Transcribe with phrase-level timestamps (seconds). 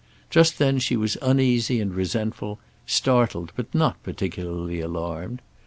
[0.31, 2.57] Just then she was uneasy and resentful,
[2.87, 5.43] startled but not particularly alarmed.